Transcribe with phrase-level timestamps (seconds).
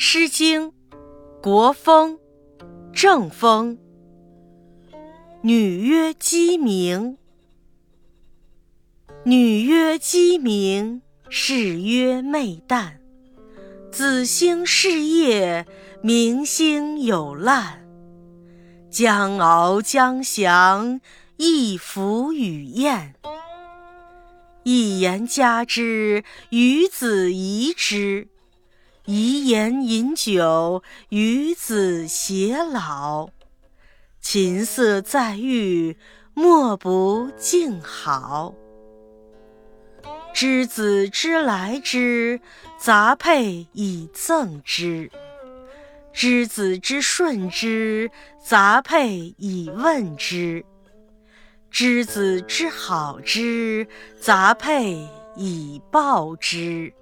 [0.00, 0.70] 诗经·
[1.42, 2.20] 国风·
[2.92, 3.76] 正风。
[5.42, 7.18] 女曰鸡鸣，
[9.24, 12.98] 女曰鸡鸣，士曰昧旦。
[13.90, 15.66] 子兴事业，
[16.00, 17.84] 明星有烂。
[18.88, 21.00] 将翱将降，
[21.38, 23.16] 一凫与燕。
[24.62, 28.28] 一言加之，与子夷之。
[29.08, 33.30] 遗言饮酒，与子偕老。
[34.20, 35.96] 琴瑟在御，
[36.34, 38.54] 莫不静好。
[40.34, 42.38] 之子之来之，
[42.78, 45.08] 杂佩以赠之；
[46.12, 48.10] 之子之顺之，
[48.44, 50.62] 杂佩以问之；
[51.70, 53.88] 之子之好之，
[54.20, 56.92] 杂佩以报之。